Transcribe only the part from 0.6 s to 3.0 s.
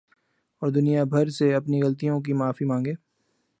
دنیا بھر سے اپنی غلطیوں کی معافی ما نگے